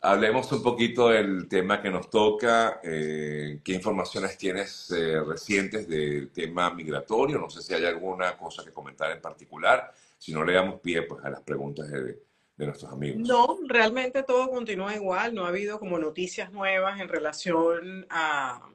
hablemos 0.00 0.50
un 0.52 0.62
poquito 0.62 1.08
del 1.10 1.48
tema 1.48 1.80
que 1.82 1.90
nos 1.90 2.08
toca. 2.10 2.80
Eh, 2.82 3.60
¿Qué 3.62 3.72
informaciones 3.72 4.36
tienes 4.38 4.90
eh, 4.90 5.20
recientes 5.20 5.86
del 5.88 6.30
tema 6.30 6.72
migratorio? 6.72 7.38
No 7.38 7.50
sé 7.50 7.62
si 7.62 7.74
hay 7.74 7.84
alguna 7.84 8.36
cosa 8.36 8.64
que 8.64 8.72
comentar 8.72 9.10
en 9.10 9.20
particular. 9.20 9.92
Si 10.18 10.32
no 10.32 10.44
le 10.44 10.54
damos 10.54 10.80
pie 10.80 11.02
pues, 11.02 11.24
a 11.24 11.30
las 11.30 11.42
preguntas 11.42 11.90
de, 11.90 12.22
de 12.56 12.66
nuestros 12.66 12.92
amigos. 12.92 13.26
No, 13.26 13.58
realmente 13.66 14.22
todo 14.22 14.50
continúa 14.50 14.94
igual. 14.94 15.34
No 15.34 15.44
ha 15.44 15.48
habido 15.48 15.78
como 15.78 15.98
noticias 15.98 16.52
nuevas 16.52 17.00
en 17.00 17.08
relación 17.08 18.06
a, 18.10 18.68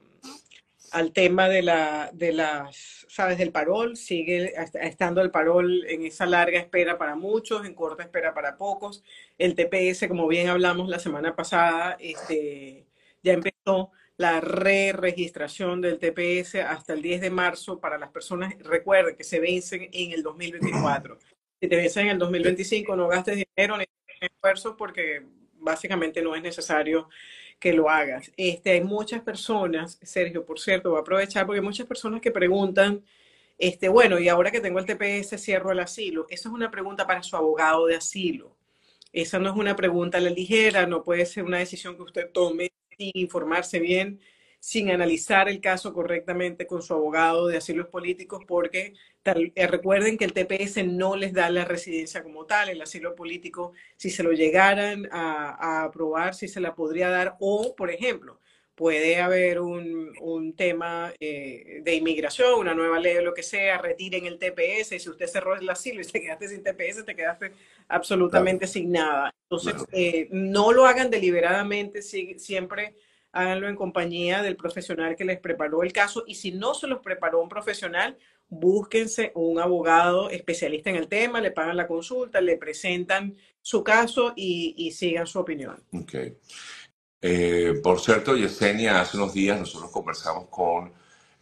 al 0.96 1.12
tema 1.12 1.50
de, 1.50 1.62
la, 1.62 2.10
de 2.14 2.32
las, 2.32 3.06
sabes, 3.10 3.38
del 3.38 3.52
parol. 3.52 3.98
Sigue 3.98 4.54
estando 4.82 5.22
el 5.22 5.30
parol 5.30 5.86
en 5.90 6.06
esa 6.06 6.26
larga 6.26 6.58
espera 6.58 6.98
para 6.98 7.18
muchos, 7.18 7.66
en 7.66 7.74
corta 7.74 8.04
espera 8.04 8.34
para 8.34 8.58
pocos. 8.58 9.04
El 9.38 9.56
TPS, 9.56 10.08
como 10.08 10.26
bien 10.26 10.48
hablamos 10.48 10.88
la 10.88 11.00
semana 11.00 11.36
pasada, 11.36 11.98
este, 12.00 12.86
ya 13.22 13.34
empezó 13.34 13.92
la 14.16 14.40
re-registración 14.40 15.82
del 15.82 16.00
TPS 16.00 16.56
hasta 16.56 16.94
el 16.94 17.02
10 17.02 17.20
de 17.20 17.30
marzo 17.30 17.82
para 17.82 17.98
las 17.98 18.12
personas, 18.12 18.56
recuerden 18.60 19.18
que 19.18 19.26
se 19.26 19.42
vencen 19.42 19.90
en 19.92 20.14
el 20.14 20.24
2024. 20.24 21.20
Si 21.60 21.68
te 21.68 21.76
vencen 21.76 22.06
en 22.06 22.12
el 22.14 22.20
2025, 22.20 22.96
no 22.96 23.10
gastes 23.10 23.36
dinero 23.36 23.78
ni 23.78 23.86
esfuerzo 24.22 24.78
porque 24.78 25.26
básicamente 25.56 26.22
no 26.22 26.38
es 26.38 26.42
necesario 26.42 27.10
que 27.60 27.74
lo 27.74 27.90
hagas. 27.90 28.32
Este, 28.38 28.72
hay 28.72 28.84
muchas 28.84 29.22
personas, 29.22 30.00
Sergio, 30.02 30.46
por 30.46 30.60
cierto, 30.60 30.90
voy 30.92 31.00
a 31.00 31.02
aprovechar 31.02 31.46
porque 31.46 31.60
hay 31.60 31.66
muchas 31.66 31.88
personas 31.88 32.22
que 32.22 32.32
preguntan, 32.32 33.04
este, 33.58 33.90
bueno, 33.90 34.20
y 34.20 34.30
ahora 34.30 34.52
que 34.52 34.62
tengo 34.62 34.80
el 34.80 34.86
TPS, 34.86 35.38
cierro 35.42 35.72
el 35.72 35.80
asilo. 35.80 36.28
Esa 36.30 36.50
es 36.50 36.56
una 36.56 36.72
pregunta 36.72 37.08
para 37.08 37.24
su 37.24 37.36
abogado 37.36 37.88
de 37.88 37.96
asilo. 37.96 38.56
Esa 39.14 39.40
no 39.40 39.50
es 39.50 39.56
una 39.56 39.76
pregunta 39.76 40.18
a 40.18 40.22
la 40.22 40.30
ligera, 40.30 40.86
no 40.88 41.04
puede 41.04 41.26
ser 41.26 41.44
una 41.44 41.60
decisión 41.60 41.96
que 41.96 42.04
usted 42.04 42.32
tome 42.32 42.72
sin 42.98 43.12
informarse 43.16 43.80
bien 43.80 44.20
sin 44.60 44.90
analizar 44.90 45.48
el 45.48 45.62
caso 45.62 45.94
correctamente 45.94 46.66
con 46.66 46.82
su 46.82 46.94
abogado 46.94 47.48
de 47.48 47.58
asilos 47.58 47.88
políticos, 47.88 48.44
porque 48.48 48.94
eh, 49.24 49.68
recuerden 49.68 50.18
que 50.18 50.26
el 50.26 50.34
TPS 50.34 50.86
no 50.86 51.16
les 51.16 51.34
da 51.34 51.50
la 51.50 51.66
residencia 51.66 52.22
como 52.24 52.46
tal, 52.46 52.70
el 52.70 52.82
asilo 52.82 53.16
político, 53.16 53.74
si 53.96 54.10
se 54.10 54.24
lo 54.24 54.32
llegaran 54.32 55.08
a, 55.12 55.84
aprobar, 55.84 56.36
si 56.36 56.48
se 56.48 56.60
la 56.60 56.76
podría 56.76 57.10
dar, 57.10 57.36
o, 57.40 57.76
por 57.76 57.90
ejemplo, 57.90 58.40
puede 58.76 59.18
haber 59.22 59.60
un, 59.62 60.54
tema 60.56 61.14
eh, 61.20 61.82
de 61.84 61.96
inmigración, 61.96 62.60
una 62.60 62.76
nueva 62.76 63.00
ley 63.00 63.18
o 63.18 63.22
lo 63.22 63.34
que 63.34 63.44
sea, 63.44 63.78
retiren 63.78 64.26
el 64.26 64.38
TPS, 64.38 64.94
y 64.94 65.00
si 65.00 65.10
usted 65.10 65.28
cerró 65.28 65.56
el 65.56 65.70
asilo 65.70 66.02
y 66.02 66.06
te 66.06 66.22
quedaste 66.22 66.50
sin 66.50 66.64
TPS, 66.64 67.06
te 67.06 67.16
quedaste 67.16 67.52
absolutamente 67.88 68.68
sin 68.68 68.92
nada. 68.92 69.34
Entonces, 69.44 69.76
eh, 69.92 70.28
no 70.32 70.72
lo 70.72 70.86
hagan 70.86 71.10
deliberadamente, 71.10 72.02
siempre 72.02 72.96
háganlo 73.36 73.68
en 73.68 73.76
compañía 73.76 74.42
del 74.42 74.56
profesional 74.56 75.16
que 75.16 75.26
les 75.26 75.40
preparó 75.40 75.84
el 75.84 75.92
caso 75.92 76.24
y 76.26 76.36
si 76.36 76.54
no 76.54 76.74
se 76.74 76.88
los 76.88 77.02
preparó 77.02 77.42
un 77.42 77.50
profesional, 77.50 78.18
búsquense 78.48 79.34
un 79.36 79.60
abogado 79.60 80.30
especialista 80.30 80.90
en 80.90 80.96
el 80.96 81.10
tema, 81.10 81.42
le 81.42 81.52
pagan 81.52 81.76
la 81.76 81.88
consulta, 81.88 82.40
le 82.40 82.58
presentan 82.58 83.36
su 83.62 83.84
caso 83.84 84.34
y, 84.38 84.90
sigan 84.92 85.28
su 85.28 85.40
opinión. 85.40 85.84
Okay. 85.92 86.38
Eh, 87.22 87.74
por 87.84 88.00
cierto, 88.00 88.38
Yesenia, 88.38 89.02
hace 89.02 89.18
unos 89.18 89.34
días 89.34 89.60
nosotros 89.60 89.92
conversamos 89.92 90.48
con 90.50 90.94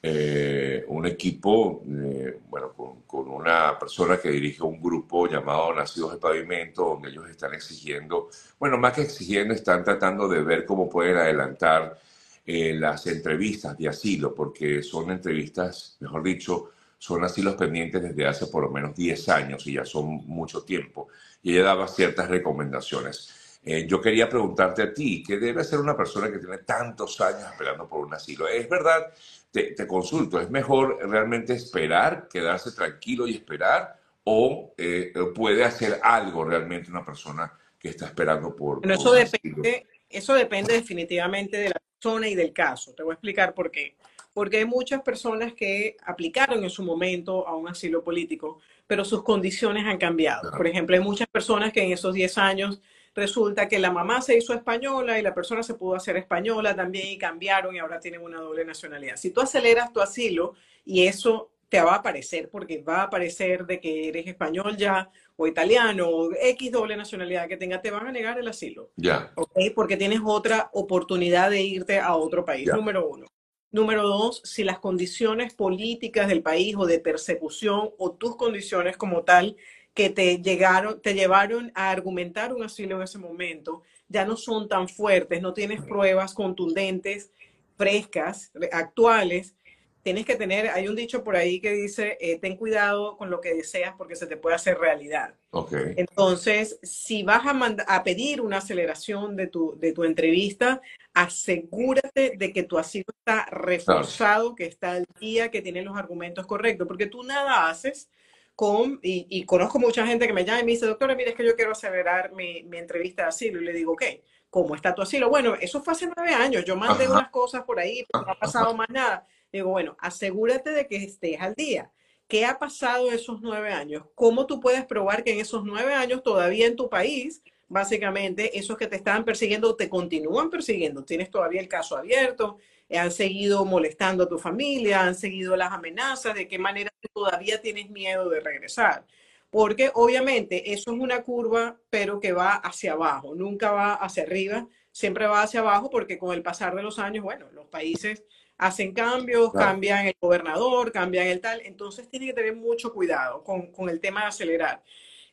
eh, 0.05 0.83
un 0.89 1.05
equipo, 1.05 1.81
eh, 1.87 2.37
bueno, 2.49 2.73
con, 3.07 3.29
una 3.29 3.79
persona 3.79 4.17
que 4.17 4.31
dirige 4.31 4.61
un 4.61 4.81
grupo 4.81 5.27
llamado 5.27 5.73
Nacidos 5.73 6.11
de 6.11 6.17
Pavimento, 6.17 6.83
donde 6.83 7.09
ellos 7.09 7.29
están 7.29 7.53
exigiendo, 7.53 8.29
bueno, 8.59 8.77
más 8.77 8.91
que 8.93 9.03
exigiendo, 9.03 9.53
están 9.53 9.81
tratando 9.83 10.27
de 10.27 10.43
ver 10.43 10.65
cómo 10.65 10.89
pueden 10.89 11.15
adelantar 11.15 11.97
eh, 12.45 12.73
las 12.73 13.07
entrevistas 13.07 13.77
de 13.77 13.87
asilo, 13.87 14.35
porque 14.35 14.83
son 14.83 15.09
entrevistas, 15.11 15.95
mejor 16.01 16.21
dicho, 16.21 16.71
son 16.97 17.23
asilos 17.23 17.55
pendientes 17.55 18.01
desde 18.01 18.27
hace 18.27 18.47
por 18.47 18.63
lo 18.63 18.71
menos 18.71 18.95
10 18.95 19.29
años 19.29 19.65
y 19.67 19.73
ya 19.73 19.85
son 19.85 20.27
mucho 20.27 20.63
tiempo. 20.63 21.07
Y 21.41 21.53
ella 21.53 21.63
daba 21.63 21.87
ciertas 21.87 22.29
recomendaciones. 22.29 23.42
Yo 23.65 24.01
quería 24.01 24.29
preguntarte 24.29 24.81
a 24.81 24.93
ti, 24.93 25.23
¿qué 25.25 25.37
debe 25.37 25.61
hacer 25.61 25.79
una 25.79 25.95
persona 25.95 26.31
que 26.31 26.39
tiene 26.39 26.57
tantos 26.59 27.19
años 27.21 27.43
esperando 27.51 27.87
por 27.87 28.05
un 28.05 28.13
asilo? 28.13 28.47
¿Es 28.47 28.67
verdad 28.67 29.13
te, 29.53 29.87
consulto, 29.87 30.41
¿es 30.41 30.49
mejor 30.49 30.97
realmente 31.07 31.53
esperar, 31.53 32.27
quedarse 32.27 32.71
tranquilo 32.71 33.27
y 33.27 33.35
esperar 33.35 33.99
o 34.23 34.73
eh, 34.77 35.13
puede 35.35 35.63
hacer 35.63 35.99
algo 36.01 36.43
realmente 36.43 36.89
una 36.89 37.05
persona 37.05 37.53
que 37.77 37.89
está 37.89 38.05
esperando 38.05 38.55
por... 38.55 38.81
eso, 38.89 39.13
depende, 39.13 39.85
eso 40.09 40.33
depende 40.33 40.73
definitivamente 40.73 41.57
de 41.57 41.69
la 41.69 41.79
persona 41.79 42.27
y 42.27 42.35
del 42.35 42.51
caso. 42.51 42.93
Te 42.93 43.03
voy 43.03 43.11
a 43.11 43.13
explicar 43.13 43.53
por 43.53 43.69
qué. 43.69 43.95
Porque 44.33 44.57
hay 44.57 44.65
muchas 44.65 45.03
personas 45.03 45.53
que 45.53 45.97
aplicaron 46.03 46.63
en 46.63 46.69
su 46.71 46.81
momento 46.81 47.47
a 47.47 47.55
un 47.55 47.67
asilo 47.67 48.03
político, 48.03 48.59
pero 48.87 49.05
sus 49.05 49.21
condiciones 49.21 49.85
han 49.85 49.99
cambiado. 49.99 50.49
Por 50.49 50.65
ejemplo, 50.65 50.95
hay 50.95 51.03
muchas 51.03 51.27
personas 51.27 51.71
que 51.71 51.83
en 51.83 51.91
esos 51.91 52.15
10 52.15 52.37
años 52.39 52.81
resulta 53.15 53.67
que 53.67 53.79
la 53.79 53.91
mamá 53.91 54.21
se 54.21 54.37
hizo 54.37 54.53
española 54.53 55.19
y 55.19 55.21
la 55.21 55.33
persona 55.33 55.63
se 55.63 55.75
pudo 55.75 55.95
hacer 55.95 56.17
española 56.17 56.75
también 56.75 57.07
y 57.07 57.17
cambiaron 57.17 57.75
y 57.75 57.79
ahora 57.79 57.99
tienen 57.99 58.21
una 58.21 58.39
doble 58.39 58.65
nacionalidad. 58.65 59.17
Si 59.17 59.31
tú 59.31 59.41
aceleras 59.41 59.93
tu 59.93 60.01
asilo 60.01 60.53
y 60.85 61.07
eso 61.07 61.51
te 61.69 61.81
va 61.81 61.93
a 61.93 61.97
aparecer 61.97 62.49
porque 62.49 62.83
va 62.83 62.97
a 62.97 63.03
aparecer 63.03 63.65
de 63.65 63.79
que 63.79 64.07
eres 64.07 64.27
español 64.27 64.77
ya 64.77 65.09
o 65.35 65.47
italiano 65.47 66.07
o 66.07 66.31
X 66.31 66.71
doble 66.71 66.95
nacionalidad 66.95 67.47
que 67.47 67.57
tenga, 67.57 67.81
te 67.81 67.89
van 67.89 68.05
a 68.05 68.11
negar 68.11 68.37
el 68.37 68.47
asilo. 68.47 68.91
Ya. 68.95 69.33
Porque 69.73 69.97
tienes 69.97 70.19
otra 70.23 70.69
oportunidad 70.73 71.49
de 71.49 71.63
irte 71.63 71.99
a 71.99 72.15
otro 72.15 72.45
país, 72.45 72.69
número 72.71 73.07
uno. 73.07 73.25
Número 73.71 74.03
dos, 74.03 74.41
si 74.45 74.63
las 74.63 74.77
condiciones 74.77 75.55
políticas 75.55 76.27
del 76.27 76.43
país 76.43 76.75
o 76.77 76.85
de 76.85 76.99
persecución 76.99 77.89
o 77.97 78.11
tus 78.11 78.35
condiciones 78.35 78.95
como 78.95 79.23
tal 79.23 79.55
que 79.93 80.09
te 80.09 80.41
llegaron, 80.41 81.01
te 81.01 81.13
llevaron 81.13 81.71
a 81.75 81.91
argumentar 81.91 82.53
un 82.53 82.63
asilo 82.63 82.97
en 82.97 83.03
ese 83.03 83.19
momento, 83.19 83.83
ya 84.07 84.25
no 84.25 84.35
son 84.35 84.67
tan 84.67 84.87
fuertes, 84.87 85.41
no 85.41 85.53
tienes 85.53 85.81
pruebas 85.81 86.33
contundentes, 86.33 87.31
frescas, 87.77 88.51
actuales. 88.71 89.55
Tienes 90.01 90.25
que 90.25 90.35
tener, 90.35 90.67
hay 90.67 90.89
un 90.89 90.97
dicho 90.97 91.23
por 91.23 91.37
ahí 91.37 91.61
que 91.61 91.71
dice, 91.71 92.17
eh, 92.19 92.37
ten 92.37 92.57
cuidado 92.57 93.15
con 93.15 93.29
lo 93.29 93.39
que 93.39 93.53
deseas 93.53 93.95
porque 93.97 94.17
se 94.17 94.27
te 94.27 94.35
puede 94.35 94.55
hacer 94.55 94.77
realidad. 94.77 95.35
Okay. 95.51 95.93
Entonces, 95.95 96.77
si 96.83 97.23
vas 97.23 97.45
a, 97.45 97.75
a 97.87 98.03
pedir 98.03 98.41
una 98.41 98.57
aceleración 98.57 99.37
de 99.37 99.47
tu, 99.47 99.77
de 99.79 99.93
tu 99.93 100.03
entrevista, 100.03 100.81
asegúrate 101.13 102.33
de 102.35 102.51
que 102.51 102.63
tu 102.63 102.77
asilo 102.77 103.05
está 103.17 103.45
reforzado, 103.45 104.55
que 104.55 104.65
está 104.65 104.91
al 104.91 105.05
día, 105.21 105.51
que 105.51 105.61
tiene 105.61 105.83
los 105.83 105.95
argumentos 105.95 106.45
correctos, 106.45 106.85
porque 106.85 107.05
tú 107.05 107.23
nada 107.23 107.69
haces 107.69 108.09
con, 108.55 108.99
y, 109.01 109.43
conozco 109.45 109.79
mucha 109.79 110.05
gente 110.05 110.27
que 110.27 110.33
me 110.33 110.45
llama 110.45 110.61
y 110.61 110.65
me 110.65 110.71
dice, 110.71 110.85
doctora, 110.85 111.15
mire, 111.15 111.31
es 111.31 111.35
que 111.35 111.45
yo 111.45 111.55
quiero 111.55 111.71
acelerar 111.71 112.33
mi, 112.33 112.63
mi 112.63 112.77
entrevista 112.77 113.23
de 113.23 113.29
asilo. 113.29 113.61
Y 113.61 113.65
le 113.65 113.73
digo, 113.73 113.93
ok, 113.93 114.03
¿cómo 114.49 114.75
está 114.75 114.93
tu 114.93 115.01
asilo? 115.01 115.29
Bueno, 115.29 115.55
eso 115.55 115.81
fue 115.81 115.93
hace 115.93 116.07
nueve 116.15 116.33
años, 116.33 116.63
yo 116.63 116.75
mandé 116.75 117.07
unas 117.07 117.29
cosas 117.29 117.63
por 117.63 117.79
ahí, 117.79 118.05
pero 118.11 118.25
no 118.25 118.31
ha 118.31 118.39
pasado 118.39 118.75
más 118.75 118.89
nada. 118.89 119.25
Digo, 119.51 119.69
bueno, 119.69 119.95
asegúrate 119.99 120.71
de 120.71 120.87
que 120.87 120.97
estés 120.97 121.39
al 121.41 121.55
día. 121.55 121.91
¿Qué 122.27 122.45
ha 122.45 122.57
pasado 122.57 123.11
esos 123.11 123.41
nueve 123.41 123.71
años? 123.71 124.03
¿Cómo 124.15 124.45
tú 124.45 124.59
puedes 124.59 124.85
probar 124.85 125.23
que 125.23 125.33
en 125.33 125.39
esos 125.39 125.63
nueve 125.63 125.93
años 125.93 126.23
todavía 126.23 126.67
en 126.67 126.75
tu 126.75 126.89
país, 126.89 127.43
básicamente, 127.67 128.57
esos 128.57 128.77
que 128.77 128.87
te 128.87 128.95
estaban 128.95 129.25
persiguiendo 129.25 129.75
te 129.75 129.89
continúan 129.89 130.49
persiguiendo? 130.49 131.03
Tienes 131.03 131.29
todavía 131.29 131.61
el 131.61 131.67
caso 131.67 131.97
abierto, 131.97 132.57
han 132.97 133.11
seguido 133.11 133.65
molestando 133.65 134.23
a 134.23 134.29
tu 134.29 134.37
familia, 134.37 135.01
han 135.01 135.15
seguido 135.15 135.55
las 135.55 135.71
amenazas, 135.71 136.35
de 136.35 136.47
qué 136.47 136.59
manera 136.59 136.91
todavía 137.13 137.61
tienes 137.61 137.89
miedo 137.89 138.29
de 138.29 138.39
regresar. 138.39 139.05
Porque 139.49 139.91
obviamente 139.93 140.73
eso 140.73 140.93
es 140.93 140.99
una 140.99 141.23
curva, 141.23 141.77
pero 141.89 142.19
que 142.19 142.33
va 142.33 142.53
hacia 142.55 142.93
abajo, 142.93 143.35
nunca 143.35 143.71
va 143.71 143.93
hacia 143.93 144.23
arriba, 144.23 144.67
siempre 144.91 145.27
va 145.27 145.43
hacia 145.43 145.59
abajo 145.59 145.89
porque 145.89 146.17
con 146.17 146.33
el 146.33 146.41
pasar 146.41 146.75
de 146.75 146.83
los 146.83 146.99
años, 146.99 147.23
bueno, 147.23 147.49
los 147.51 147.67
países 147.67 148.23
hacen 148.57 148.93
cambios, 148.93 149.51
cambian 149.51 150.07
el 150.07 150.15
gobernador, 150.19 150.91
cambian 150.91 151.27
el 151.27 151.41
tal, 151.41 151.61
entonces 151.61 152.09
tiene 152.09 152.27
que 152.27 152.33
tener 152.33 152.55
mucho 152.55 152.93
cuidado 152.93 153.43
con, 153.43 153.71
con 153.71 153.89
el 153.89 153.99
tema 153.99 154.21
de 154.21 154.27
acelerar. 154.27 154.83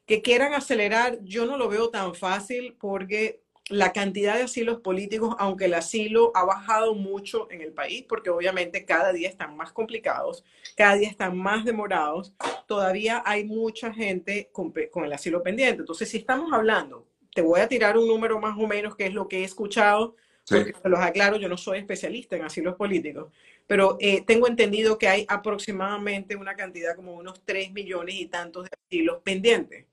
Que 0.06 0.22
quieran 0.22 0.54
acelerar, 0.54 1.18
yo 1.22 1.46
no 1.46 1.56
lo 1.56 1.68
veo 1.68 1.90
tan 1.90 2.14
fácil 2.14 2.76
porque 2.80 3.42
la 3.70 3.92
cantidad 3.92 4.34
de 4.34 4.42
asilos 4.42 4.80
políticos, 4.80 5.36
aunque 5.38 5.66
el 5.66 5.74
asilo 5.74 6.32
ha 6.34 6.44
bajado 6.44 6.94
mucho 6.94 7.48
en 7.50 7.60
el 7.60 7.72
país, 7.72 8.04
porque 8.08 8.28
obviamente 8.28 8.84
cada 8.84 9.12
día 9.12 9.28
están 9.28 9.56
más 9.56 9.72
complicados, 9.72 10.44
cada 10.76 10.96
día 10.96 11.08
están 11.08 11.38
más 11.38 11.64
demorados, 11.64 12.34
todavía 12.66 13.22
hay 13.24 13.44
mucha 13.44 13.92
gente 13.92 14.50
con, 14.52 14.72
el 15.04 15.12
asilo 15.12 15.42
pendiente. 15.42 15.80
Entonces, 15.80 16.08
si 16.08 16.18
estamos 16.18 16.52
hablando, 16.52 17.06
te 17.32 17.42
voy 17.42 17.60
a 17.60 17.68
tirar 17.68 17.96
un 17.96 18.08
número 18.08 18.40
más 18.40 18.58
o 18.58 18.66
menos, 18.66 18.96
que 18.96 19.06
es 19.06 19.14
lo 19.14 19.28
que 19.28 19.40
he 19.40 19.44
escuchado, 19.44 20.16
porque 20.48 20.74
se 20.82 20.88
los 20.88 20.98
aclaro, 20.98 21.36
yo 21.36 21.48
no 21.48 21.56
soy 21.56 21.78
especialista 21.78 22.34
en 22.34 22.42
asilos 22.42 22.74
políticos, 22.74 23.32
pero 23.68 23.96
eh, 24.00 24.22
tengo 24.26 24.48
entendido 24.48 24.98
que 24.98 25.06
hay 25.06 25.24
aproximadamente 25.28 26.34
una 26.34 26.56
cantidad 26.56 26.96
como 26.96 27.14
unos 27.14 27.40
3 27.44 27.72
millones 27.72 28.16
y 28.16 28.26
tantos 28.26 28.64
de 28.64 28.70
asilos 28.88 29.20
pendientes 29.22 29.86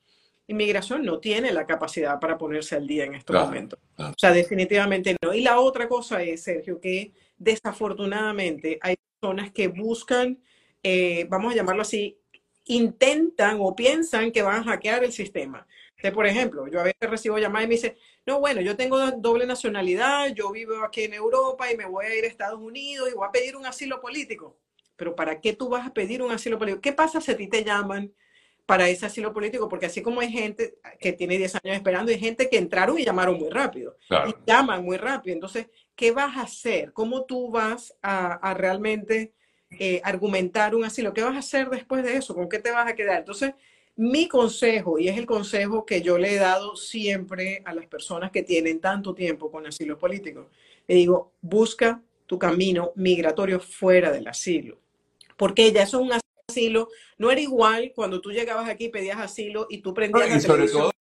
inmigración 0.48 1.04
no 1.04 1.20
tiene 1.20 1.52
la 1.52 1.66
capacidad 1.66 2.20
para 2.20 2.38
ponerse 2.38 2.76
al 2.76 2.88
día 2.88 3.06
en 3.06 3.16
estos 3.16 3.36
momentos. 3.36 3.80
O 3.98 4.14
sea, 4.18 4.32
definitivamente 4.32 5.16
no. 5.22 5.34
Y 5.34 5.42
la 5.42 5.60
otra 5.60 5.88
cosa 5.88 6.24
es, 6.24 6.44
Sergio, 6.44 6.80
que 6.80 7.12
desafortunadamente 7.38 8.80
hay 8.82 8.96
personas 9.20 9.52
que 9.52 9.68
buscan, 9.68 10.40
eh, 10.82 11.26
vamos 11.30 11.54
a 11.54 11.56
llamarlo 11.56 11.82
así, 11.82 12.18
intentan 12.66 13.58
o 13.60 13.76
piensan 13.76 14.32
que 14.32 14.42
van 14.42 14.62
a 14.62 14.64
hackear 14.64 15.04
el 15.04 15.12
sistema. 15.12 15.68
por 16.14 16.28
ejemplo, 16.28 16.68
yo 16.68 16.80
a 16.80 16.84
veces 16.84 17.10
recibo 17.10 17.38
llamadas 17.40 17.66
y 17.66 17.68
me 17.68 17.76
dice, 17.76 17.98
no, 18.26 18.40
bueno, 18.40 18.62
yo 18.62 18.76
tengo 18.76 19.00
doble 19.12 19.46
nacionalidad, 19.46 20.34
yo 20.34 20.52
vivo 20.52 20.84
aquí 20.84 21.04
en 21.04 21.14
Europa 21.14 21.72
y 21.72 21.78
me 21.78 21.86
voy 21.86 22.06
a 22.06 22.16
ir 22.16 22.24
a 22.24 22.28
Estados 22.28 22.60
Unidos 22.60 23.10
y 23.10 23.16
voy 23.16 23.28
a 23.28 23.32
pedir 23.32 23.56
un 23.56 23.66
asilo 23.66 24.00
político. 24.00 24.58
Pero 24.96 25.16
¿para 25.16 25.42
qué 25.42 25.54
tú 25.54 25.70
vas 25.70 25.88
a 25.88 25.94
pedir 25.94 26.22
un 26.22 26.32
asilo 26.32 26.58
político? 26.58 26.82
¿Qué 26.82 26.94
pasa 26.94 27.20
si 27.20 27.32
a 27.32 27.38
ti 27.38 27.48
te 27.48 27.64
llaman 27.64 28.14
para 28.68 28.88
ese 28.90 29.08
asilo 29.08 29.34
político? 29.34 29.68
Porque 29.68 29.88
así 29.88 30.04
como 30.04 30.22
hay 30.22 30.30
gente 30.30 30.76
que 31.00 31.14
tiene 31.14 31.38
10 31.38 31.56
años 31.56 31.76
esperando, 31.78 32.12
hay 32.12 32.20
gente 32.20 32.50
que 32.50 32.58
entraron 32.58 33.00
y 33.00 33.06
llamaron 33.06 33.40
muy 33.40 33.50
rápido. 33.50 33.96
Y 34.10 34.36
llaman 34.46 34.84
muy 34.84 34.98
rápido. 34.98 35.34
Entonces, 35.34 35.68
¿qué 35.96 36.12
vas 36.12 36.38
a 36.38 36.42
hacer? 36.42 36.94
¿Cómo 36.94 37.24
tú 37.24 37.50
vas 37.50 37.96
a, 38.04 38.54
realmente 38.54 39.34
eh, 39.72 40.02
argumentar 40.04 40.76
un 40.76 40.84
asilo? 40.84 41.14
¿Qué 41.14 41.24
vas 41.24 41.36
a 41.36 41.40
hacer 41.40 41.70
después 41.70 42.04
de 42.04 42.18
eso? 42.18 42.36
¿Con 42.36 42.50
qué 42.50 42.60
te 42.60 42.70
vas 42.70 42.88
a 42.88 42.96
quedar? 42.96 43.20
Entonces, 43.20 43.54
mi 43.96 44.28
consejo, 44.28 45.00
y 45.00 45.08
es 45.08 45.18
el 45.18 45.26
consejo 45.26 45.86
que 45.86 46.02
yo 46.02 46.18
le 46.18 46.34
he 46.34 46.38
dado 46.38 46.76
siempre 46.76 47.64
a 47.66 47.74
las 47.74 47.88
personas 47.88 48.32
que 48.32 48.44
tienen 48.44 48.80
tanto 48.80 49.16
tiempo 49.16 49.50
con 49.50 49.66
asilo 49.66 49.98
político, 49.98 50.50
le 50.88 50.96
digo, 50.96 51.32
busca 51.42 52.02
tu 52.28 52.38
camino 52.38 52.92
migratorio 52.96 53.60
fuera 53.60 54.12
del 54.12 54.28
asilo, 54.28 54.78
porque 55.38 55.72
ya 55.72 55.84
eso 55.84 55.98
es 55.98 56.04
un 56.04 56.14
asilo, 56.50 56.88
no 57.18 57.30
era 57.30 57.42
igual 57.42 57.92
cuando 57.94 58.22
tú 58.22 58.32
llegabas 58.32 58.70
aquí, 58.70 58.88
pedías 58.88 59.20
asilo 59.20 59.68
y 59.70 59.80
tú 59.80 59.94
prendías 59.94 60.34
y 60.34 60.40
sobre 60.40 60.70
todo 60.70 60.94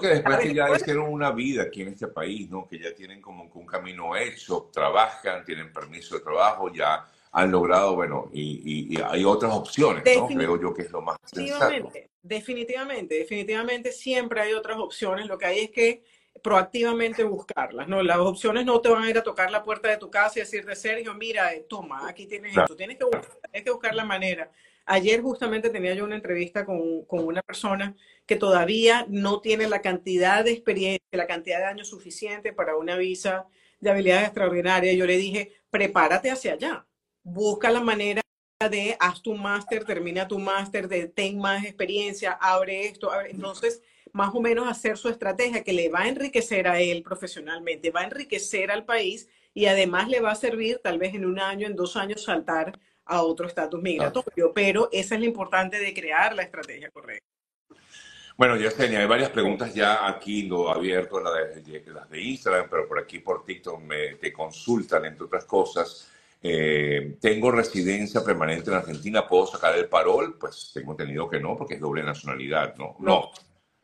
que 0.00 0.08
después 0.08 0.38
que 0.38 0.54
ya 0.54 0.74
hicieron 0.74 1.12
una 1.12 1.32
vida 1.32 1.64
aquí 1.64 1.82
en 1.82 1.88
este 1.88 2.08
país, 2.08 2.48
¿no? 2.48 2.66
que 2.66 2.78
ya 2.78 2.94
tienen 2.94 3.20
como 3.20 3.44
un 3.44 3.66
camino 3.66 4.16
hecho, 4.16 4.70
trabajan, 4.72 5.44
tienen 5.44 5.70
permiso 5.70 6.14
de 6.14 6.22
trabajo, 6.22 6.72
ya 6.72 7.06
han 7.32 7.50
logrado, 7.50 7.94
bueno, 7.94 8.30
y, 8.32 8.98
hay 9.02 9.22
otras 9.26 9.52
opciones, 9.52 10.02
¿no? 10.16 10.28
Creo 10.28 10.58
yo 10.58 10.72
que 10.72 10.82
es 10.82 10.90
lo 10.90 11.02
más 11.02 11.18
sensato. 11.26 11.92
Definitivamente, 12.22 13.16
definitivamente 13.16 13.92
siempre 13.92 14.40
hay 14.40 14.54
otras 14.54 14.78
opciones. 14.78 15.26
Lo 15.26 15.36
que 15.36 15.44
hay 15.44 15.58
es 15.60 15.70
que 15.70 16.02
proactivamente 16.46 17.24
buscarlas, 17.24 17.88
¿no? 17.88 18.04
Las 18.04 18.18
opciones 18.18 18.64
no 18.64 18.80
te 18.80 18.88
van 18.88 19.02
a 19.02 19.10
ir 19.10 19.18
a 19.18 19.24
tocar 19.24 19.50
la 19.50 19.64
puerta 19.64 19.88
de 19.88 19.96
tu 19.96 20.08
casa 20.08 20.38
y 20.38 20.42
decirte, 20.42 20.76
Sergio, 20.76 21.12
mira, 21.12 21.52
eh, 21.52 21.66
toma, 21.68 22.08
aquí 22.08 22.26
tienes 22.26 22.56
esto. 22.56 22.76
Tienes 22.76 22.98
que, 22.98 23.04
buscar, 23.04 23.26
tienes 23.50 23.64
que 23.64 23.70
buscar 23.72 23.94
la 23.96 24.04
manera. 24.04 24.52
Ayer 24.84 25.20
justamente 25.22 25.70
tenía 25.70 25.94
yo 25.94 26.04
una 26.04 26.14
entrevista 26.14 26.64
con, 26.64 27.04
con, 27.06 27.24
una 27.24 27.42
persona 27.42 27.96
que 28.26 28.36
todavía 28.36 29.06
no 29.08 29.40
tiene 29.40 29.68
la 29.68 29.82
cantidad 29.82 30.44
de 30.44 30.52
experiencia, 30.52 31.02
la 31.10 31.26
cantidad 31.26 31.58
de 31.58 31.64
años 31.64 31.88
suficiente 31.88 32.52
para 32.52 32.76
una 32.76 32.96
visa 32.96 33.46
de 33.80 33.90
habilidades 33.90 34.26
extraordinarias. 34.26 34.94
Yo 34.94 35.04
le 35.04 35.16
dije, 35.16 35.52
prepárate 35.70 36.30
hacia 36.30 36.52
allá 36.52 36.86
busca 37.26 37.70
la 37.70 37.80
manera 37.80 38.22
de 38.70 38.96
haz 39.00 39.20
tu 39.20 39.34
máster, 39.34 39.84
termina 39.84 40.28
tu 40.28 40.38
máster, 40.38 40.86
de 40.86 41.08
ten 41.08 41.38
más 41.38 41.64
experiencia, 41.64 42.38
abre 42.40 42.86
esto. 42.86 43.10
Entonces, 43.24 43.82
más 44.12 44.34
o 44.34 44.40
menos 44.40 44.68
hacer 44.68 44.96
su 44.96 45.08
estrategia 45.08 45.62
que 45.62 45.72
le 45.72 45.88
va 45.88 46.02
a 46.02 46.08
enriquecer 46.08 46.68
a 46.68 46.80
él 46.80 47.02
profesionalmente, 47.02 47.90
va 47.90 48.00
a 48.00 48.04
enriquecer 48.04 48.70
al 48.70 48.84
país 48.84 49.28
y 49.54 49.66
además 49.66 50.08
le 50.08 50.20
va 50.20 50.32
a 50.32 50.36
servir 50.36 50.80
tal 50.82 50.98
vez 50.98 51.14
en 51.14 51.24
un 51.24 51.38
año, 51.40 51.66
en 51.66 51.76
dos 51.76 51.96
años 51.96 52.24
saltar 52.24 52.78
a 53.04 53.22
otro 53.22 53.46
estatus 53.46 53.80
migratorio. 53.80 54.52
Pero 54.54 54.88
esa 54.92 55.14
es 55.14 55.20
lo 55.20 55.26
importante 55.26 55.78
de 55.78 55.94
crear 55.94 56.34
la 56.34 56.42
estrategia 56.42 56.90
correcta. 56.90 57.24
Bueno, 58.36 58.56
Yesenia, 58.56 59.00
hay 59.00 59.06
varias 59.06 59.30
preguntas 59.30 59.74
ya 59.74 60.06
aquí, 60.06 60.42
lo 60.42 60.68
abierto, 60.68 61.20
las 61.20 61.64
de, 61.64 61.82
las 61.86 62.10
de 62.10 62.20
Instagram, 62.20 62.66
pero 62.68 62.86
por 62.86 62.98
aquí 62.98 63.20
por 63.20 63.46
TikTok 63.46 63.80
me, 63.80 64.16
te 64.16 64.30
consultan, 64.30 65.06
entre 65.06 65.24
otras 65.24 65.46
cosas. 65.46 66.12
Eh, 66.42 67.16
tengo 67.18 67.50
residencia 67.50 68.22
permanente 68.22 68.68
en 68.68 68.76
Argentina, 68.76 69.26
¿puedo 69.26 69.46
sacar 69.46 69.74
el 69.78 69.88
parol? 69.88 70.36
Pues 70.38 70.70
tengo 70.74 70.92
entendido 70.92 71.30
que 71.30 71.40
no, 71.40 71.56
porque 71.56 71.74
es 71.74 71.80
doble 71.80 72.02
nacionalidad, 72.02 72.76
¿no? 72.76 72.96
No, 72.98 73.30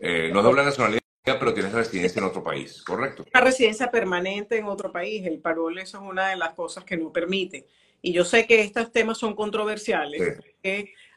eh, 0.04 0.30
no 0.32 0.40
es 0.40 0.44
doble 0.44 0.64
nacionalidad, 0.64 1.00
pero 1.24 1.54
tienes 1.54 1.72
residencia 1.72 2.18
en 2.18 2.26
otro 2.26 2.42
país, 2.42 2.82
¿correcto? 2.82 3.24
Una 3.32 3.44
residencia 3.44 3.88
permanente 3.88 4.58
en 4.58 4.64
otro 4.64 4.90
país, 4.90 5.24
el 5.24 5.38
parol, 5.38 5.78
eso 5.78 5.98
es 5.98 6.02
una 6.02 6.30
de 6.30 6.36
las 6.36 6.54
cosas 6.54 6.82
que 6.82 6.96
no 6.96 7.12
permite. 7.12 7.68
Y 8.00 8.12
yo 8.12 8.24
sé 8.24 8.44
que 8.48 8.60
estos 8.62 8.90
temas 8.90 9.18
son 9.18 9.36
controversiales, 9.36 10.40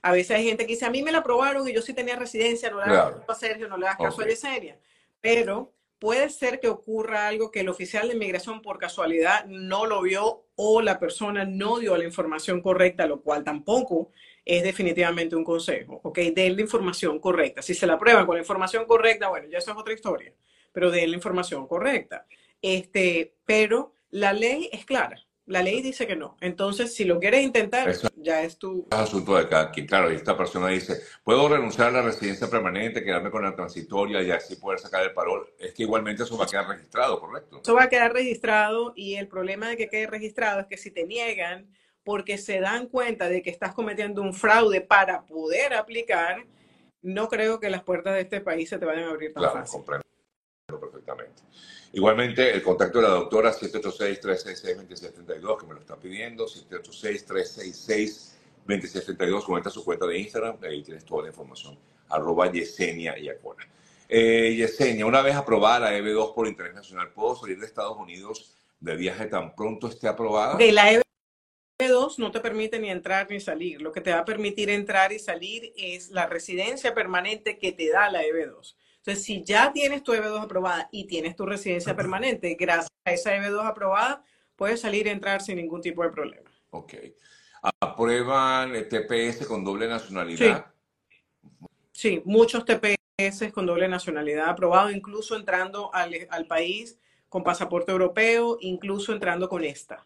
a 0.04 0.12
veces 0.12 0.38
hay 0.38 0.46
gente 0.46 0.68
que 0.68 0.74
dice, 0.74 0.86
a 0.86 0.92
mí 0.92 1.02
me 1.02 1.12
la 1.12 1.18
aprobaron 1.18 1.68
y 1.68 1.74
yo 1.74 1.82
sí 1.82 1.96
tenía 1.96 2.16
residencia, 2.16 2.70
no 2.70 2.78
le 2.78 2.84
hagas 2.84 3.16
caso 3.16 3.32
a 3.32 3.36
Sergio, 3.36 3.68
no 3.68 3.76
le 3.76 3.88
das 3.88 3.98
caso 3.98 4.22
a 4.22 4.28
Yesenia. 4.28 4.78
Pero 5.20 5.74
puede 6.06 6.30
ser 6.30 6.60
que 6.60 6.68
ocurra 6.68 7.28
algo 7.28 7.50
que 7.50 7.62
el 7.62 7.68
oficial 7.68 8.08
de 8.08 8.14
inmigración 8.14 8.62
por 8.62 8.78
casualidad 8.78 9.44
no 9.48 9.88
lo 9.88 10.04
vio 10.04 10.46
o 10.56 10.80
la 10.80 11.00
persona 11.00 11.46
no 11.46 11.80
dio 11.80 11.98
la 11.98 12.04
información 12.04 12.62
correcta, 12.62 13.08
lo 13.08 13.22
cual 13.22 13.44
tampoco 13.44 14.12
es 14.46 14.62
definitivamente 14.62 15.36
un 15.36 15.44
consejo, 15.44 16.02
¿ok? 16.04 16.20
Den 16.36 16.58
la 16.58 16.62
información 16.62 17.18
correcta. 17.18 17.64
Si 17.64 17.74
se 17.74 17.88
la 17.88 17.98
prueban 17.98 18.28
con 18.28 18.36
la 18.36 18.42
información 18.42 18.86
correcta, 18.86 19.30
bueno, 19.30 19.48
ya 19.50 19.58
eso 19.58 19.72
es 19.72 19.78
otra 19.78 19.96
historia, 19.96 20.32
pero 20.72 20.92
den 20.92 21.10
la 21.10 21.16
información 21.16 21.66
correcta. 21.66 22.28
Este, 22.62 23.34
pero 23.44 23.94
la 24.12 24.32
ley 24.32 24.70
es 24.72 24.86
clara. 24.86 25.18
La 25.48 25.62
ley 25.62 25.82
dice 25.84 26.08
que 26.08 26.16
no. 26.16 26.38
Entonces, 26.42 26.96
si 26.96 27.06
lo 27.06 27.20
quieres 27.20 27.44
intentar, 27.44 27.94
ya 28.16 28.42
es 28.42 28.58
tu... 28.58 28.88
Es 28.92 28.98
asunto 28.98 29.36
de 29.36 29.48
cada 29.48 29.70
quien. 29.70 29.86
Claro, 29.86 30.12
y 30.12 30.16
esta 30.16 30.36
persona 30.36 30.70
dice, 30.70 31.02
puedo 31.24 31.48
renunciar 31.48 31.90
a 31.90 31.92
la 31.92 32.02
residencia 32.02 32.50
permanente, 32.50 33.04
quedarme 33.04 33.30
con 33.30 33.44
la 33.44 33.56
transitoria 33.56 34.24
y 34.24 34.32
así 34.32 34.56
poder 34.56 34.80
sacar 34.80 35.04
el 35.04 35.14
parol. 35.14 35.54
Es 35.60 35.74
que 35.74 35.84
igualmente 35.84 36.24
eso 36.24 36.36
va 36.36 36.46
a 36.46 36.48
quedar 36.48 36.68
registrado, 36.68 37.20
¿correcto? 37.20 37.62
Eso 37.62 37.76
va 37.76 37.84
a 37.84 37.90
quedar 37.90 38.12
registrado 38.12 38.94
y 38.96 39.16
el 39.16 39.28
problema 39.28 39.70
de 39.70 39.78
que 39.78 39.88
quede 39.88 40.08
registrado 40.08 40.62
es 40.62 40.66
que 40.66 40.78
si 40.78 40.90
te 40.90 41.06
niegan 41.06 41.68
porque 42.04 42.40
se 42.40 42.60
dan 42.60 42.88
cuenta 42.88 43.30
de 43.30 43.44
que 43.44 43.52
estás 43.52 43.74
cometiendo 43.74 44.24
un 44.24 44.34
fraude 44.34 44.82
para 44.82 45.26
poder 45.26 45.76
aplicar, 45.76 46.44
no 47.04 47.30
creo 47.30 47.60
que 47.60 47.70
las 47.70 47.84
puertas 47.84 48.16
de 48.16 48.22
este 48.22 48.42
país 48.42 48.70
se 48.70 48.80
te 48.80 48.86
vayan 48.86 49.06
a 49.06 49.10
abrir 49.10 49.32
tan 49.32 49.44
claro, 49.44 49.64
comprendo 49.68 50.06
perfectamente. 50.80 51.42
Igualmente, 51.94 52.54
el 52.54 52.62
contacto 52.62 53.00
de 53.00 53.08
la 53.08 53.14
doctora 53.14 53.54
786-366-2632, 53.54 55.60
que 55.60 55.68
me 55.68 55.76
lo 55.76 55.80
están 55.80 56.00
pidiendo, 56.00 56.46
786-366-2632, 56.48 59.46
comenta 59.46 59.70
su 59.70 59.86
cuenta 59.86 60.08
de 60.08 60.18
Instagram, 60.20 60.58
ahí 60.64 60.84
tienes 60.84 61.06
toda 61.06 61.22
la 61.24 61.30
información, 61.30 61.80
arroba 62.10 62.52
Yesenia 62.52 63.18
Yacona. 63.18 63.66
Eh, 64.08 64.54
Yesenia, 64.58 65.06
una 65.06 65.22
vez 65.22 65.36
aprobada 65.36 65.92
la 65.92 65.98
EB2 65.98 66.34
por 66.34 66.48
interés 66.48 66.74
nacional, 66.74 67.12
¿puedo 67.14 67.36
salir 67.36 67.60
de 67.60 67.66
Estados 67.66 67.98
Unidos 67.98 68.56
de 68.80 68.96
viaje 68.96 69.26
tan 69.28 69.54
pronto 69.56 69.88
esté 69.88 70.08
aprobada? 70.08 70.56
De 70.58 70.72
la 70.72 70.92
EB2 70.92 71.04
no 72.18 72.32
te 72.32 72.40
permite 72.40 72.80
ni 72.80 72.90
entrar 72.90 73.30
ni 73.30 73.40
salir. 73.40 73.80
Lo 73.82 73.92
que 73.92 74.02
te 74.02 74.12
va 74.12 74.20
a 74.20 74.26
permitir 74.26 74.70
entrar 74.70 75.12
y 75.12 75.20
salir 75.20 75.74
es 75.76 76.12
la 76.12 76.28
residencia 76.28 76.94
permanente 76.94 77.58
que 77.58 77.72
te 77.72 77.90
da 77.90 78.12
la 78.12 78.24
EB2. 78.24 78.76
Entonces, 79.06 79.24
si 79.24 79.44
ya 79.44 79.72
tienes 79.72 80.02
tu 80.02 80.14
EB2 80.14 80.42
aprobada 80.42 80.90
y 80.92 81.06
tienes 81.06 81.36
tu 81.36 81.46
residencia 81.46 81.96
permanente, 81.96 82.58
gracias 82.60 82.90
a 83.06 83.12
esa 83.12 83.36
EB2 83.38 83.64
aprobada, 83.64 84.24
puedes 84.56 84.82
salir 84.82 85.06
y 85.06 85.12
entrar 85.12 85.44
sin 85.44 85.58
ningún 85.58 85.80
tipo 85.80 86.02
de 86.02 86.10
problema. 86.10 86.50
Ok. 86.72 86.96
¿Aprueban 87.80 88.74
TPS 88.90 89.46
con 89.46 89.64
doble 89.64 89.88
nacionalidad? 89.88 90.74
Sí, 91.92 92.24
muchos 92.26 92.66
TPS 92.66 93.52
con 93.54 93.68
doble 93.68 93.88
nacionalidad 93.88 94.50
aprobado, 94.50 94.90
incluso 94.90 95.36
entrando 95.36 95.94
al, 95.94 96.28
al 96.32 96.48
país 96.48 96.98
con 97.30 97.44
pasaporte 97.44 97.92
europeo, 97.92 98.58
incluso 98.62 99.14
entrando 99.14 99.48
con 99.48 99.64
esta. 99.64 100.04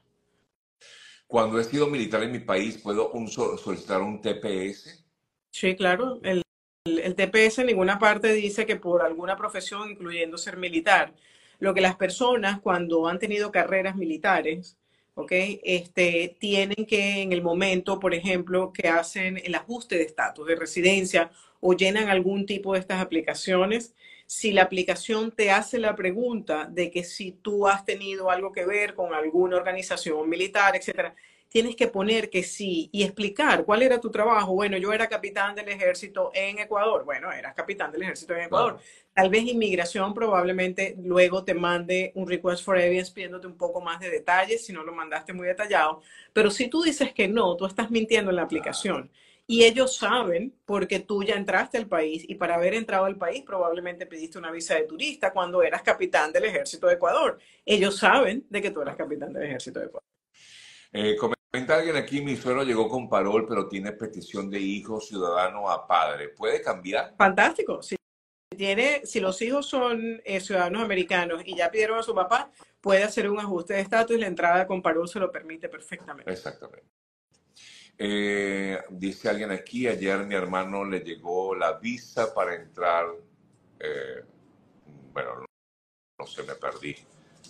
Cuando 1.25 1.57
he 1.57 1.63
sido 1.63 1.87
militar 1.87 2.23
en 2.23 2.33
mi 2.33 2.39
país, 2.39 2.77
¿puedo 2.79 3.13
solicitar 3.57 4.01
un 4.01 4.21
TPS? 4.21 5.05
Sí, 5.51 5.73
claro. 5.77 6.19
El, 6.21 6.43
el 6.97 7.15
TPS 7.15 7.59
en 7.59 7.67
ninguna 7.67 7.99
parte 7.99 8.33
dice 8.33 8.65
que 8.65 8.75
por 8.75 9.03
alguna 9.03 9.37
profesión, 9.37 9.91
incluyendo 9.91 10.37
ser 10.37 10.57
militar, 10.57 11.13
lo 11.59 11.73
que 11.73 11.81
las 11.81 11.95
personas 11.95 12.59
cuando 12.59 13.07
han 13.07 13.19
tenido 13.19 13.51
carreras 13.51 13.95
militares, 13.95 14.77
¿ok? 15.15 15.31
Este, 15.63 16.35
tienen 16.39 16.85
que 16.85 17.21
en 17.21 17.33
el 17.33 17.41
momento, 17.41 17.99
por 17.99 18.13
ejemplo, 18.13 18.71
que 18.73 18.87
hacen 18.87 19.37
el 19.43 19.53
ajuste 19.55 19.97
de 19.97 20.03
estatus 20.03 20.47
de 20.47 20.55
residencia 20.55 21.31
o 21.59 21.73
llenan 21.73 22.09
algún 22.09 22.45
tipo 22.45 22.73
de 22.73 22.79
estas 22.79 23.01
aplicaciones, 23.01 23.93
si 24.25 24.51
la 24.51 24.63
aplicación 24.63 25.31
te 25.31 25.51
hace 25.51 25.79
la 25.79 25.95
pregunta 25.95 26.67
de 26.71 26.91
que 26.91 27.03
si 27.03 27.31
tú 27.31 27.67
has 27.67 27.83
tenido 27.83 28.29
algo 28.29 28.51
que 28.51 28.65
ver 28.65 28.93
con 28.93 29.13
alguna 29.13 29.57
organización 29.57 30.29
militar, 30.29 30.75
etcétera, 30.75 31.15
tienes 31.49 31.75
que 31.75 31.87
poner 31.87 32.29
que 32.29 32.43
sí 32.43 32.89
y 32.91 33.03
explicar 33.03 33.65
cuál 33.65 33.81
era 33.81 33.99
tu 33.99 34.09
trabajo. 34.09 34.53
Bueno, 34.53 34.77
yo 34.77 34.93
era 34.93 35.09
capitán 35.09 35.55
del 35.55 35.67
ejército 35.67 36.31
en 36.33 36.59
Ecuador. 36.59 37.03
Bueno, 37.03 37.31
eras 37.31 37.53
capitán 37.55 37.91
del 37.91 38.03
ejército 38.03 38.35
en 38.35 38.43
Ecuador. 38.43 38.79
Tal 39.13 39.29
vez 39.29 39.43
inmigración 39.43 40.13
probablemente 40.13 40.95
luego 41.03 41.43
te 41.43 41.53
mande 41.53 42.11
un 42.15 42.27
request 42.27 42.63
for 42.63 42.77
evidence 42.77 43.11
pidiéndote 43.11 43.47
un 43.47 43.57
poco 43.57 43.81
más 43.81 43.99
de 43.99 44.09
detalles 44.09 44.65
si 44.65 44.71
no 44.71 44.83
lo 44.83 44.93
mandaste 44.93 45.33
muy 45.33 45.47
detallado. 45.47 46.01
Pero 46.31 46.51
si 46.51 46.67
tú 46.67 46.83
dices 46.83 47.13
que 47.13 47.27
no, 47.27 47.57
tú 47.57 47.65
estás 47.65 47.89
mintiendo 47.89 48.29
en 48.29 48.37
la 48.37 48.43
aplicación. 48.43 49.11
Y 49.47 49.63
ellos 49.63 49.97
saben, 49.97 50.53
porque 50.63 50.99
tú 50.99 51.23
ya 51.23 51.33
entraste 51.33 51.79
al 51.79 51.87
país 51.87 52.23
y 52.27 52.35
para 52.35 52.53
haber 52.53 52.75
entrado 52.75 53.05
al 53.05 53.17
país 53.17 53.41
probablemente 53.41 54.05
pediste 54.05 54.37
una 54.37 54.51
visa 54.51 54.75
de 54.75 54.83
turista 54.83 55.33
cuando 55.33 55.63
eras 55.63 55.81
capitán 55.81 56.31
del 56.31 56.45
ejército 56.45 56.85
de 56.85 56.93
Ecuador. 56.93 57.39
Ellos 57.65 57.97
saben 57.97 58.45
de 58.47 58.61
que 58.61 58.69
tú 58.69 58.83
eras 58.83 58.95
capitán 58.95 59.33
del 59.33 59.41
ejército 59.41 59.79
de 59.79 59.87
Ecuador. 59.87 60.07
Eh, 60.93 61.15
comenta 61.51 61.77
alguien 61.77 61.95
aquí, 61.95 62.21
mi 62.21 62.35
suegro 62.35 62.63
llegó 62.63 62.87
con 62.87 63.09
parol, 63.09 63.45
pero 63.47 63.67
tiene 63.67 63.91
petición 63.91 64.49
de 64.49 64.59
hijo 64.59 64.99
ciudadano 65.01 65.69
a 65.69 65.87
padre. 65.87 66.29
¿Puede 66.29 66.61
cambiar? 66.61 67.15
Fantástico. 67.17 67.81
Si, 67.81 67.95
tiene, 68.55 69.05
si 69.05 69.19
los 69.19 69.41
hijos 69.41 69.65
son 69.65 70.21
eh, 70.23 70.39
ciudadanos 70.39 70.83
americanos 70.83 71.41
y 71.45 71.55
ya 71.55 71.71
pidieron 71.71 71.99
a 71.99 72.03
su 72.03 72.13
papá, 72.13 72.51
puede 72.81 73.03
hacer 73.03 73.29
un 73.29 73.39
ajuste 73.39 73.73
de 73.73 73.81
estatus 73.81 74.17
y 74.17 74.19
la 74.19 74.27
entrada 74.27 74.67
con 74.67 74.81
parol 74.81 75.07
se 75.07 75.19
lo 75.19 75.31
permite 75.31 75.69
perfectamente. 75.69 76.31
Exactamente. 76.31 76.87
Eh, 77.97 78.79
dice 78.91 79.29
alguien 79.29 79.51
aquí, 79.51 79.87
ayer 79.87 80.25
mi 80.25 80.35
hermano 80.35 80.85
le 80.85 81.01
llegó 81.01 81.55
la 81.55 81.73
visa 81.73 82.33
para 82.33 82.55
entrar. 82.55 83.07
Eh, 83.79 84.23
bueno, 85.11 85.45
no, 86.17 86.25
sé, 86.25 86.43
me 86.43 86.55
perdí. 86.55 86.95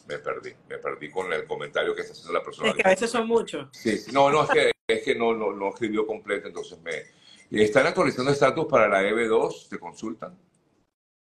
Me 0.10 0.18
perdí. 0.20 0.54
Me 0.68 0.78
perdí 0.78 1.10
con 1.10 1.32
el 1.32 1.46
comentario 1.46 1.96
que 1.96 2.02
está 2.02 2.14
haciendo 2.14 2.34
la 2.34 2.44
persona. 2.44 2.70
Es 2.70 2.76
que 2.76 2.82
a 2.84 2.90
veces 2.90 3.10
son 3.10 3.28
muchos. 3.28 3.70
Sí, 3.72 4.02
no, 4.12 4.30
no, 4.30 4.44
es 4.44 4.50
que, 4.50 4.72
es 4.88 5.04
que 5.04 5.16
no, 5.16 5.34
no, 5.34 5.54
no 5.54 5.70
escribió 5.70 6.06
completo, 6.06 6.48
entonces 6.48 6.78
me. 6.82 7.04
¿Están 7.52 7.88
actualizando 7.88 8.32
estatus 8.32 8.66
para 8.66 8.88
la 8.88 9.02
EB2? 9.04 9.70
¿Te 9.70 9.80
consultan? 9.80 10.38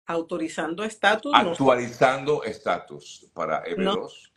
¿Autorizando 0.07 0.85
estatus? 0.85 1.33
Actualizando 1.35 2.45
estatus 2.45 3.27
para 3.35 3.65
EB2 3.65 4.31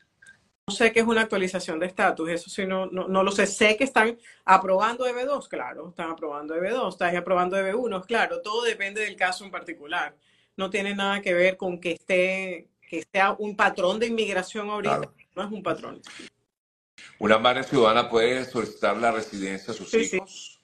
no 0.69 0.75
sé 0.75 0.91
qué 0.91 1.00
es 1.00 1.08
una 1.08 1.22
actualización 1.22 1.79
de 1.79 1.88
estatus, 1.88 2.29
eso 2.29 2.50
sí 2.51 2.67
no, 2.67 2.86
no, 2.86 3.24
lo 3.24 3.31
sé. 3.31 3.48
Sé 3.48 3.75
que 3.75 3.84
están 3.84 4.19
aprobando 4.46 5.08
EB2, 5.08 5.48
claro, 5.48 5.89
están 5.89 6.12
aprobando 6.12 6.55
EB2, 6.55 6.89
están 6.89 7.15
aprobando 7.15 7.58
EB1, 7.58 8.05
claro, 8.05 8.39
todo 8.43 8.62
depende 8.62 9.01
del 9.01 9.15
caso 9.15 9.43
en 9.43 9.50
particular. 9.50 10.15
No 10.58 10.69
tiene 10.69 10.93
nada 10.93 11.22
que 11.24 11.34
ver 11.34 11.58
con 11.58 11.81
que 11.81 11.93
esté 11.93 12.67
que 12.89 13.05
sea 13.13 13.36
un 13.38 13.55
patrón 13.55 14.00
de 14.00 14.08
inmigración 14.08 14.69
ahorita, 14.69 15.12
no 15.36 15.43
es 15.43 15.51
un 15.51 15.62
patrón. 15.62 16.01
¿Una 17.19 17.38
madre 17.38 17.63
ciudadana 17.63 18.10
puede 18.10 18.43
solicitar 18.46 18.98
la 18.98 19.12
residencia 19.12 19.72
a 19.72 19.77
sus 19.77 19.93
hijos? 19.93 20.60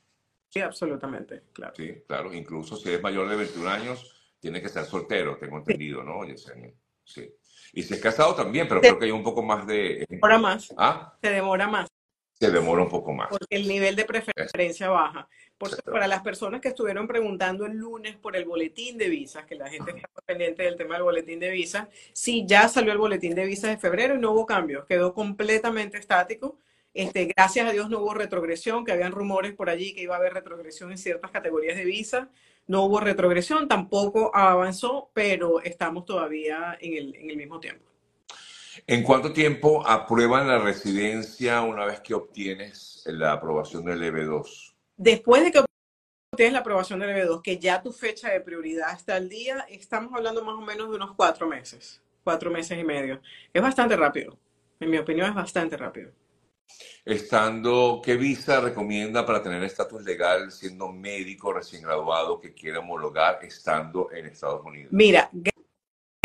Sí, 0.50 0.60
absolutamente, 0.60 1.44
claro. 1.54 1.74
Sí, 1.76 2.04
claro, 2.08 2.34
incluso 2.34 2.78
si 2.78 2.92
es 2.92 3.02
mayor 3.02 3.30
de 3.30 3.36
21 3.36 3.70
años, 3.70 4.12
tiene 4.40 4.62
que 4.62 4.70
ser 4.70 4.86
soltero, 4.86 5.38
tengo 5.38 5.58
entendido, 5.58 6.04
¿no, 6.04 6.24
Yesenia? 6.26 6.74
Sí. 7.04 7.30
Y 7.74 7.84
si 7.84 7.94
es 7.94 8.02
casado 8.02 8.34
también, 8.34 8.68
pero 8.68 8.82
creo 8.82 8.98
que 8.98 9.06
hay 9.06 9.12
un 9.12 9.24
poco 9.24 9.44
más 9.44 9.68
de... 9.68 10.06
Se 10.08 10.16
demora 10.16 10.40
más. 10.40 10.74
¿Ah? 10.78 11.14
Se 11.22 11.30
demora 11.30 11.68
más. 11.68 11.90
Se 12.40 12.52
demora 12.52 12.82
un 12.84 12.90
poco 12.90 13.14
más. 13.14 13.30
Porque 13.30 13.56
el 13.56 13.68
nivel 13.68 13.96
de 13.96 14.04
preferencia 14.06 14.90
baja. 14.90 15.28
Para 15.86 16.08
las 16.08 16.22
personas 16.22 16.60
que 16.60 16.68
estuvieron 16.68 17.08
preguntando 17.08 17.66
el 17.66 17.78
lunes 17.78 18.18
por 18.18 18.36
el 18.36 18.44
boletín 18.44 18.98
de 18.98 19.08
visas, 19.08 19.46
que 19.46 19.56
la 19.56 19.70
gente 19.70 19.92
está 19.96 20.22
pendiente 20.26 20.64
del 20.64 20.76
tema 20.76 20.96
del 20.96 21.04
boletín 21.04 21.40
de 21.40 21.50
visas, 21.50 21.88
sí, 22.12 22.44
ya 22.46 22.68
salió 22.68 22.92
el 22.92 22.98
boletín 22.98 23.36
de 23.36 23.46
visas 23.46 23.72
de 23.72 23.78
febrero 23.78 24.16
y 24.16 24.18
no 24.18 24.32
hubo 24.32 24.46
cambios, 24.46 24.86
quedó 24.86 25.14
completamente 25.14 25.98
estático. 25.98 26.58
Este, 26.94 27.26
gracias 27.26 27.70
a 27.70 27.72
Dios 27.72 27.90
no 27.90 28.00
hubo 28.00 28.14
retrogresión, 28.14 28.84
que 28.84 28.92
habían 28.92 29.14
rumores 29.14 29.54
por 29.54 29.70
allí 29.70 29.94
que 29.94 30.02
iba 30.02 30.16
a 30.16 30.18
haber 30.18 30.34
retrogresión 30.34 30.92
en 30.92 30.98
ciertas 30.98 31.32
categorías 31.32 31.78
de 31.78 31.86
visa. 31.86 32.30
No 32.68 32.84
hubo 32.84 33.00
retrogresión, 33.00 33.70
tampoco 33.70 34.36
avanzó, 34.36 35.10
pero 35.14 35.62
estamos 35.62 36.04
todavía 36.06 36.78
en 36.82 36.98
el, 36.98 37.16
en 37.16 37.30
el 37.30 37.38
mismo 37.38 37.60
tiempo. 37.62 37.95
¿En 38.88 39.02
cuánto 39.02 39.34
tiempo 39.34 39.86
aprueban 39.88 40.48
la 40.48 40.60
residencia 40.60 41.64
una 41.64 41.86
vez 41.86 42.02
que 42.02 42.14
obtienes 42.14 43.02
la 43.08 43.32
aprobación 43.32 43.84
del 43.84 44.04
EB2? 44.04 44.76
Después 44.96 45.44
de 45.44 45.52
que 45.52 45.66
obtienes 46.32 46.54
la 46.54 46.60
aprobación 46.60 47.00
del 47.00 47.10
EB2, 47.10 47.42
que 47.42 47.58
ya 47.58 47.82
tu 47.82 47.92
fecha 47.92 48.30
de 48.30 48.42
prioridad 48.42 48.94
está 48.94 49.16
al 49.16 49.28
día, 49.28 49.66
estamos 49.70 50.14
hablando 50.14 50.46
más 50.46 50.54
o 50.54 50.62
menos 50.62 50.92
de 50.92 50.98
unos 50.98 51.16
cuatro 51.16 51.48
meses, 51.48 52.00
cuatro 52.24 52.52
meses 52.52 52.78
y 52.80 52.84
medio. 52.84 53.20
Es 53.52 53.60
bastante 53.60 53.96
rápido. 53.96 54.38
En 54.80 54.92
mi 54.92 55.00
opinión, 55.00 55.30
es 55.30 55.36
bastante 55.36 55.76
rápido. 55.78 56.12
Estando, 57.04 58.02
¿qué 58.06 58.16
visa 58.18 58.62
recomienda 58.62 59.26
para 59.26 59.42
tener 59.42 59.64
estatus 59.64 60.04
legal 60.04 60.52
siendo 60.52 60.92
médico 60.92 61.54
recién 61.54 61.82
graduado 61.82 62.40
que 62.40 62.54
quiera 62.54 62.80
homologar 62.80 63.40
estando 63.42 64.12
en 64.12 64.28
Estados 64.28 64.64
Unidos? 64.64 64.92
Mira, 64.92 65.32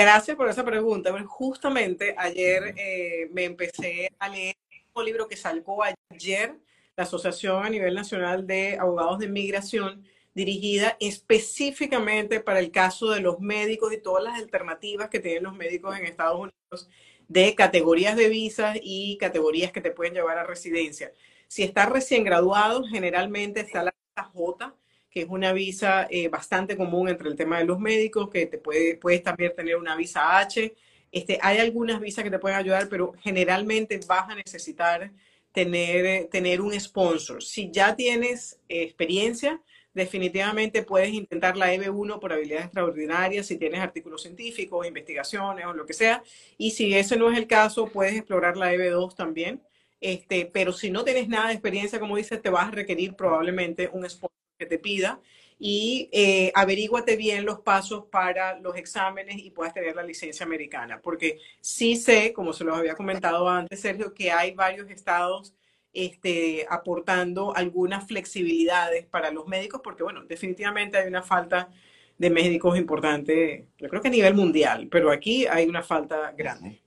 gracias 0.01 0.37
por 0.37 0.49
esa 0.49 0.65
pregunta. 0.65 1.13
Justamente 1.27 2.15
ayer 2.17 2.75
eh, 2.77 3.29
me 3.33 3.45
empecé 3.45 4.11
a 4.19 4.29
leer 4.29 4.57
un 4.95 5.05
libro 5.05 5.29
que 5.29 5.37
salió 5.37 5.63
ayer, 6.11 6.57
la 6.97 7.05
Asociación 7.05 7.65
a 7.65 7.71
nivel 7.71 7.95
nacional 7.95 8.47
de 8.47 8.79
Abogados 8.79 9.19
de 9.19 9.27
Inmigración, 9.27 10.05
dirigida 10.35 10.97
específicamente 11.01 12.41
para 12.41 12.61
el 12.61 12.71
caso 12.71 13.11
de 13.11 13.21
los 13.21 13.41
médicos 13.41 13.93
y 13.93 13.99
todas 14.01 14.25
las 14.25 14.39
alternativas 14.39 15.11
que 15.11 15.21
tienen 15.21 15.43
los 15.43 15.57
médicos 15.57 15.99
en 15.99 16.07
Estados 16.07 16.41
Unidos 16.41 16.89
de 17.29 17.55
categorías 17.55 18.17
de 18.17 18.29
visas 18.29 18.79
y 18.83 19.17
categorías 19.19 19.71
que 19.71 19.81
te 19.81 19.91
pueden 19.91 20.15
llevar 20.15 20.39
a 20.39 20.45
residencia. 20.45 21.13
Si 21.47 21.63
estás 21.63 21.89
recién 21.89 22.25
graduado, 22.25 22.85
generalmente 22.85 23.61
está 23.61 23.83
la 23.83 23.95
J, 24.33 24.75
que 25.11 25.23
es 25.23 25.27
una 25.29 25.53
visa 25.53 26.07
eh, 26.11 26.29
bastante 26.29 26.77
común 26.77 27.09
entre 27.09 27.29
el 27.29 27.37
tema 27.37 27.59
de 27.59 27.65
los 27.65 27.81
médicos, 27.81 28.31
que 28.31 28.47
te 28.47 28.59
puede, 28.59 28.97
puedes 28.97 29.23
también 29.23 29.53
tener 29.55 29.77
una 29.77 29.97
visa 29.97 30.39
H. 30.39 30.75
Este, 31.11 31.39
hay 31.43 31.59
algunas 31.59 32.01
visas 32.01 32.23
que 32.23 32.31
te 32.31 32.39
pueden 32.39 32.59
ayudar, 32.59 32.89
pero 32.89 33.13
generalmente 33.21 33.99
vas 34.07 34.29
a 34.31 34.35
necesitar 34.37 35.11
tener, 35.53 36.29
tener 36.29 36.61
un 36.61 36.79
sponsor. 36.79 37.43
Si 37.43 37.71
ya 37.73 37.97
tienes 37.97 38.61
experiencia, 38.69 39.61
definitivamente 39.93 40.85
puedes 40.85 41.13
intentar 41.13 41.57
la 41.57 41.75
EB1 41.75 42.21
por 42.21 42.33
habilidades 42.33 42.67
extraordinarias 42.67 43.47
si 43.47 43.57
tienes 43.57 43.81
artículos 43.81 44.23
científicos, 44.23 44.87
investigaciones 44.87 45.67
o 45.67 45.73
lo 45.73 45.87
que 45.87 45.93
sea. 45.93 46.23
Y 46.57 46.71
si 46.71 46.95
ese 46.95 47.17
no 47.17 47.31
es 47.33 47.39
el 47.39 47.49
caso, 47.49 47.87
puedes 47.89 48.15
explorar 48.17 48.57
la 48.57 48.73
EB2 48.73 49.17
también. 49.17 49.61
Este, 50.01 50.47
pero 50.47 50.73
si 50.73 50.91
no 50.91 51.05
tienes 51.05 51.29
nada 51.29 51.49
de 51.49 51.55
experiencia, 51.55 52.01
como 52.01 52.17
dices, 52.17 52.41
te 52.41 52.49
vas 52.49 52.69
a 52.69 52.71
requerir 52.71 53.15
probablemente 53.15 53.91
un 53.93 54.09
sponsor 54.09 54.40
que 54.61 54.67
te 54.67 54.79
pida 54.79 55.21
y 55.59 56.09
eh, 56.13 56.53
averíguate 56.55 57.17
bien 57.17 57.45
los 57.45 57.61
pasos 57.61 58.05
para 58.11 58.59
los 58.61 58.77
exámenes 58.77 59.39
y 59.39 59.51
puedas 59.51 59.75
tener 59.75 59.97
la 59.97 60.03
licencia 60.03 60.45
americana. 60.47 61.01
Porque 61.03 61.39
sí 61.61 61.97
sé, 61.97 62.33
como 62.33 62.53
se 62.53 62.65
los 62.65 62.77
había 62.79 62.95
comentado 62.95 63.49
antes, 63.49 63.81
Sergio, 63.81 64.15
que 64.15 64.31
hay 64.31 64.53
varios 64.53 64.91
estados 64.91 65.55
este, 65.93 66.67
aportando 66.71 67.55
algunas 67.57 68.07
flexibilidades 68.07 69.07
para 69.07 69.31
los 69.31 69.47
médicos, 69.49 69.81
porque 69.83 70.03
bueno, 70.03 70.25
definitivamente 70.25 70.99
hay 70.99 71.09
una 71.09 71.23
falta 71.23 71.69
de 72.17 72.31
médicos 72.31 72.79
importante, 72.79 73.67
yo 73.79 73.89
creo 73.89 74.03
que 74.03 74.09
a 74.09 74.11
nivel 74.11 74.35
mundial, 74.35 74.89
pero 74.91 75.11
aquí 75.11 75.47
hay 75.47 75.67
una 75.67 75.83
falta 75.83 76.33
grande. 76.37 76.81